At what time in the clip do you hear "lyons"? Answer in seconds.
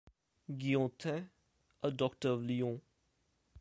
2.43-2.81